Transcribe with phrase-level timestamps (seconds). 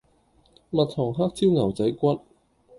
[0.71, 2.21] 蜜糖黑椒牛仔骨